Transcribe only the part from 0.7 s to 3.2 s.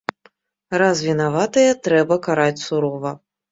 Раз вінаватыя, трэба караць сурова.